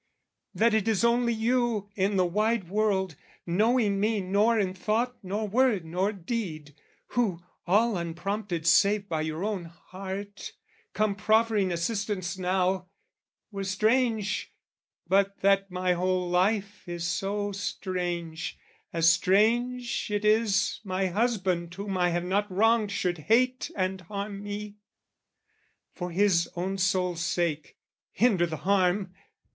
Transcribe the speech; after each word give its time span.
"That 0.55 0.73
it 0.73 0.87
is 0.87 1.05
only 1.05 1.31
you 1.31 1.91
in 1.93 2.15
the 2.15 2.25
wide 2.25 2.67
world, 2.69 3.15
"Knowing 3.45 3.99
me 3.99 4.19
nor 4.19 4.57
in 4.57 4.73
thought 4.73 5.15
nor 5.21 5.47
word 5.47 5.85
nor 5.85 6.11
deed, 6.11 6.73
"Who, 7.09 7.43
all 7.67 7.95
unprompted 7.97 8.65
save 8.65 9.07
by 9.07 9.21
your 9.21 9.43
own 9.43 9.65
heart, 9.65 10.53
"Come 10.93 11.13
proffering 11.13 11.71
assistance 11.71 12.35
now, 12.35 12.87
were 13.51 13.63
strange 13.63 14.51
"But 15.05 15.41
that 15.41 15.69
my 15.69 15.93
whole 15.93 16.27
life 16.27 16.87
is 16.89 17.05
so 17.05 17.51
strange: 17.51 18.57
as 18.91 19.07
strange 19.07 20.09
"It 20.09 20.25
is, 20.25 20.79
my 20.83 21.09
husband 21.09 21.71
whom 21.75 21.95
I 21.95 22.09
have 22.09 22.25
not 22.25 22.49
wronged 22.51 22.91
"Should 22.91 23.19
hate 23.19 23.69
and 23.75 24.01
harm 24.01 24.41
me. 24.41 24.77
For 25.93 26.09
his 26.09 26.49
own 26.55 26.79
soul's 26.79 27.21
sake, 27.21 27.77
"Hinder 28.11 28.47
the 28.47 28.57
harm! 28.65 29.13